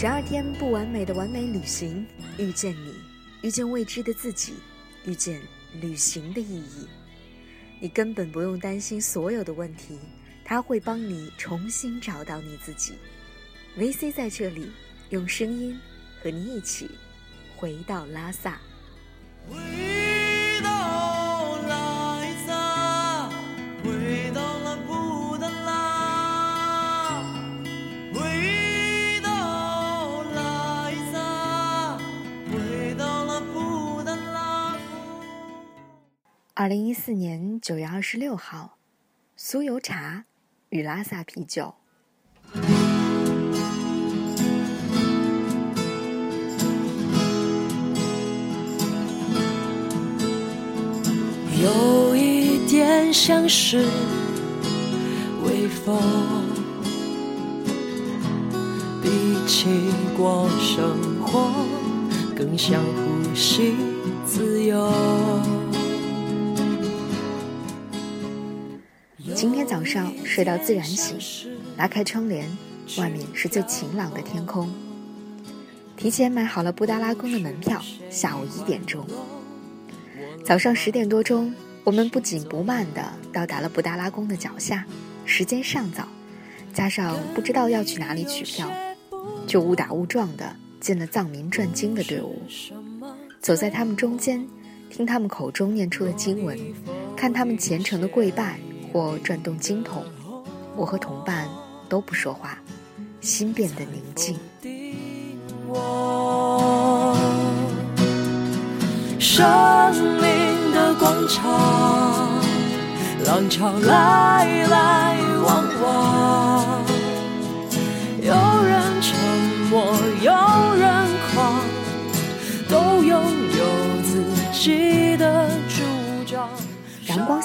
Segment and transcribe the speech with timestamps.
[0.00, 2.06] 十二天不完美的完美旅行，
[2.38, 2.94] 遇见你，
[3.42, 4.54] 遇见未知的自己，
[5.04, 5.40] 遇见
[5.80, 6.86] 旅行的意义。
[7.80, 9.98] 你根本不用担心所有的问题，
[10.44, 12.92] 他会帮你重新找到你自己。
[13.76, 14.70] VC 在这里，
[15.10, 15.76] 用声音
[16.22, 16.88] 和你一起
[17.56, 18.60] 回到拉萨。
[36.60, 38.78] 二零一四年九月二十六号，
[39.38, 40.24] 酥油茶
[40.70, 41.72] 与拉萨啤酒。
[51.62, 53.86] 有一点像是
[55.44, 55.96] 微风，
[59.00, 61.52] 比起过生活，
[62.34, 63.76] 更像呼吸
[69.40, 71.16] 今天早上睡到自然醒，
[71.76, 72.44] 拉开窗帘，
[72.96, 74.68] 外面是最晴朗的天空。
[75.96, 79.06] 提前买好了布达拉宫的门票，下午一点钟。
[80.44, 84.84] 早上十点多钟，我们不紧不慢地到达了布达拉宫的脚下。
[85.24, 86.08] 时间尚早，
[86.74, 88.68] 加上不知道要去哪里取票，
[89.46, 92.42] 就误打误撞地进了藏民转经的队伍。
[93.40, 94.44] 走在他们中间，
[94.90, 96.58] 听他们口中念出的经文，
[97.16, 98.58] 看他们虔诚的跪拜。
[98.92, 100.04] 或转动经筒，
[100.76, 101.48] 我和同伴
[101.88, 102.58] 都不说话，
[103.20, 104.38] 心变得宁静。
[109.18, 111.44] 生命的广场，
[113.26, 116.17] 浪潮来来往往，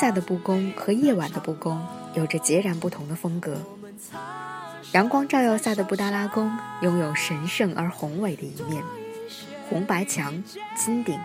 [0.00, 1.78] 下的布宫和夜晚的布宫
[2.14, 3.60] 有着截然不同的风格。
[4.92, 6.50] 阳光照耀下的布达拉宫
[6.80, 8.82] 拥有神圣而宏伟的一面，
[9.68, 10.42] 红白墙、
[10.74, 11.20] 金顶，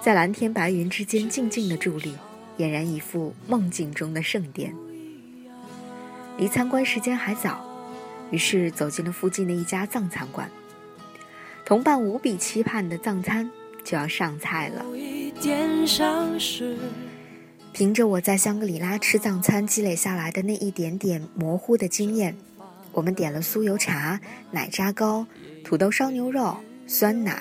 [0.00, 2.14] 在蓝天白云之间静静的伫立，
[2.58, 4.72] 俨然一副梦境中的圣殿。
[6.38, 7.66] 离参观时间还早，
[8.30, 10.48] 于是走进了附近的一家藏餐馆。
[11.64, 13.50] 同伴无比期盼的藏餐
[13.82, 14.84] 就要上菜了。
[17.72, 22.36] 凭着我在香格里拉吃藏餐积累下来的那一点点模糊的经验，
[22.92, 25.26] 我们点了酥油茶、奶渣糕、
[25.64, 26.56] 土豆烧牛肉、
[26.86, 27.40] 酸奶、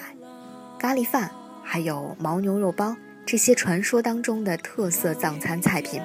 [0.79, 1.29] 咖喱饭，
[1.63, 6.01] 还有牦牛肉包这些传说当中的特色藏餐菜品。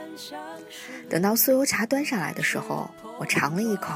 [1.09, 3.95] 等到酥油茶端上来的时候，我尝了一口，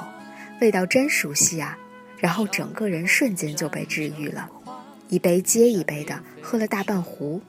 [0.61, 1.77] 味道真熟悉啊！
[2.19, 4.49] 然后整个人瞬间就被治愈了，
[5.09, 7.43] 一杯接一杯的喝了大半壶。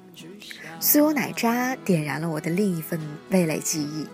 [0.81, 2.99] 酥油奶渣点燃了我的另一份
[3.29, 4.07] 味蕾记忆，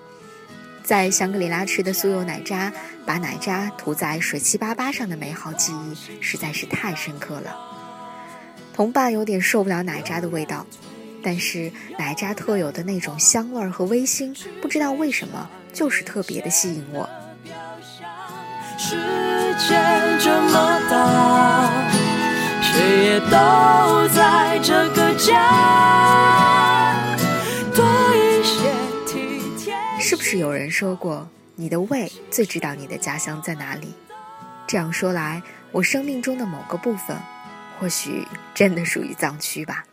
[0.84, 2.74] 在香格里拉吃的酥油奶渣，
[3.06, 7.56] 把奶渣涂在水七八八上的美好记忆实在是太深刻了。
[8.74, 10.68] 同伴有点受不了奶渣的味道，
[11.24, 17.10] 但是奶渣特有的那种香味和微腥，不知道为什么就是特别的吸引我。
[18.78, 18.98] 时
[19.58, 21.92] 间这么大，
[22.62, 23.38] 谁也都
[24.68, 27.16] 这个家。
[27.74, 28.70] 多一些
[29.06, 33.94] 体贴是不是有人说过，你的胃最知道你的家乡在哪里？
[34.68, 35.42] 这样说来，
[35.72, 37.16] 我生命中的某个部分，
[37.80, 39.86] 或许真的属于藏区吧。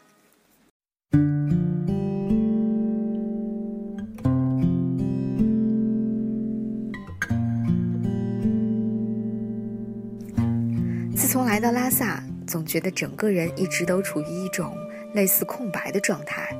[11.14, 14.77] 自从来到拉萨，总觉得整个人一直都处于一种
[15.12, 16.56] 类似空白的状态，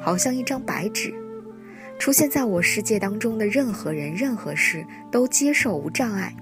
[0.00, 1.14] 好像一张白纸。
[1.98, 6.34] 出现在我世界当中的任何人、任何事都接受无障碍，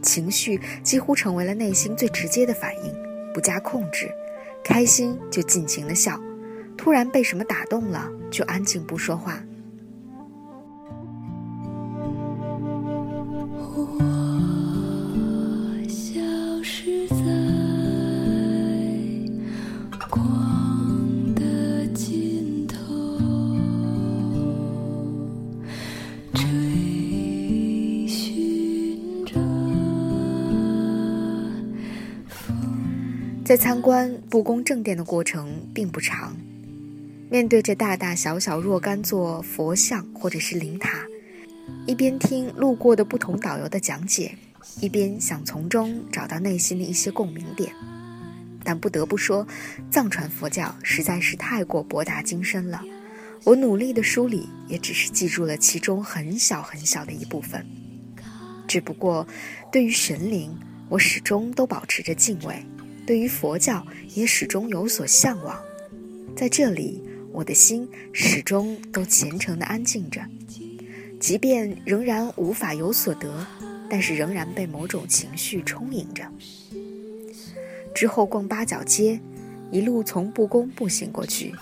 [0.00, 2.94] 情绪几乎成为了内心最直接的反应，
[3.34, 4.10] 不加控制，
[4.64, 6.18] 开心就尽情的笑，
[6.78, 9.38] 突然被什么打动了就安静不说话。
[33.46, 36.36] 在参观布宫正殿的过程并不长，
[37.30, 41.06] 面对着大大小小若干座佛像或者是灵塔，
[41.86, 44.36] 一边听路过的不同导游的讲解，
[44.80, 47.72] 一边想从中找到内心的一些共鸣点。
[48.64, 49.46] 但不得不说，
[49.92, 52.82] 藏传佛教实在是太过博大精深了。
[53.44, 57.64] 我努力的梳理，也只是记住了其中很小很小的一部分。
[58.66, 59.24] 只不过，
[59.70, 60.52] 对于神灵，
[60.88, 62.56] 我始终都保持着敬畏；
[63.06, 65.56] 对于佛教，也始终有所向往。
[66.36, 67.00] 在这里，
[67.32, 70.20] 我的心始终都虔诚的安静着，
[71.20, 73.46] 即便仍然无法有所得，
[73.88, 76.24] 但是仍然被某种情绪充盈着。
[77.94, 79.18] 之后逛八角街，
[79.70, 81.54] 一路从布宫步行过去，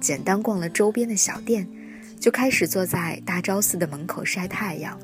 [0.00, 1.66] 简单逛了周边的小店，
[2.18, 4.98] 就开始坐在大昭寺的门口晒太阳。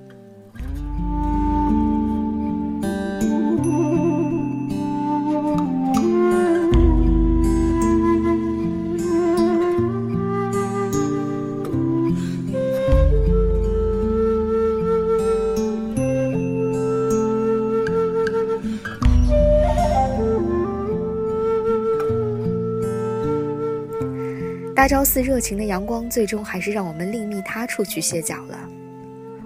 [24.78, 28.56] 大昭寺热情的阳光，最终还是让我们另觅他处去歇脚了。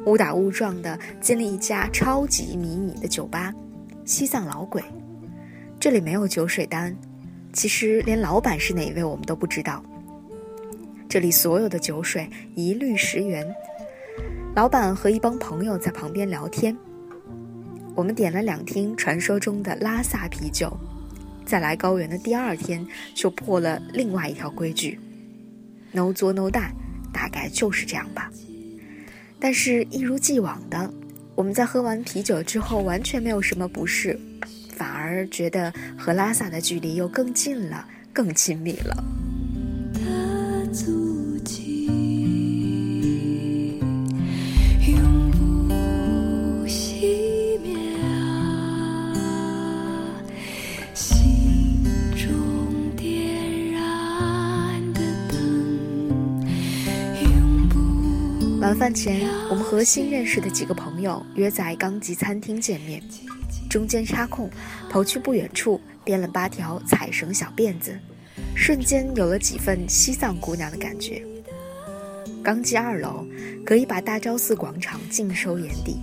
[0.05, 3.51] 误打误撞的进了一家超级迷你的酒吧——
[4.05, 4.83] 西藏老鬼。
[5.81, 6.95] 这里没有酒水单，
[7.51, 9.83] 其实连老板是哪一位我们都不知道。
[11.09, 13.51] 这里所有的酒水一律十元。
[14.55, 16.77] 老板和一帮朋友在旁边聊天。
[17.95, 20.71] 我们点了两听传说中的拉萨啤酒，
[21.47, 25.01] 在来高原的第二天就破了另外一条规矩。
[25.93, 26.73] No 作 no 大，
[27.13, 28.31] 大概就是这样吧。
[29.39, 30.93] 但是，一如既往的，
[31.35, 34.19] 我们在喝完啤酒之后，完全没有什么不适，
[34.75, 39.05] 反而觉得和拉萨的距离又更近了，更亲密了。
[58.73, 63.03] 晚饭前，我们和新认识的几个朋友约在冈吉餐厅见面。
[63.69, 64.49] 中间插空，
[64.89, 67.95] 跑去不远处编了八条彩绳小辫子，
[68.57, 71.23] 瞬间有了几分西藏姑娘的感觉。
[72.43, 73.27] 刚吉二楼
[73.63, 75.99] 可以把大昭寺广场尽收眼底，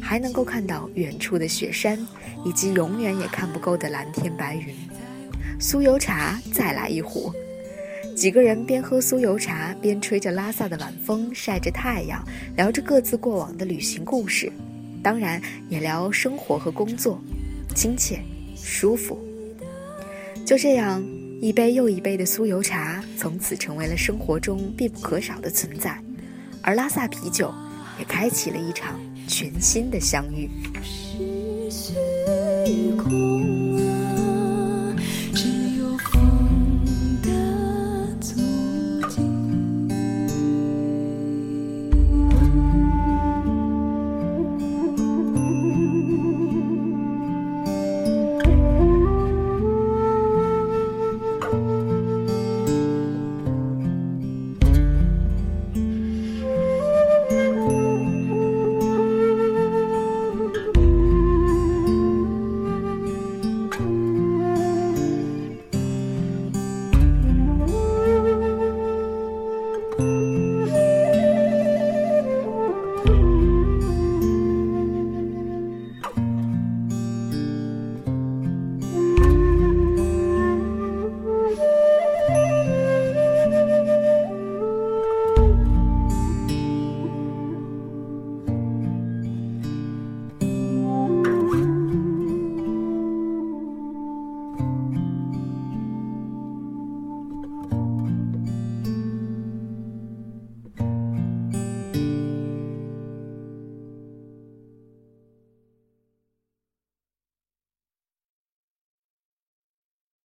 [0.00, 1.98] 还能够看到远处的雪山
[2.44, 4.72] 以及永远也看不够的蓝天白云。
[5.58, 7.32] 酥油茶，再来一壶。
[8.14, 12.22] 几个人边喝酥油茶，边吹着拉萨的晚风，晒着太阳，
[12.56, 14.52] 聊着各自过往的旅行故事，
[15.02, 17.20] 当然也聊生活和工作，
[17.74, 18.20] 亲切
[18.54, 19.18] 舒服。
[20.44, 21.02] 就这样，
[21.40, 25.98] 一杯又一杯的酥油茶从此成为了生活中必不可少的存在，
[26.60, 27.52] 而拉萨啤酒
[27.98, 30.48] 也开启了一场全新的相遇。
[30.82, 31.18] 是
[31.70, 31.94] 虚
[32.96, 33.61] 空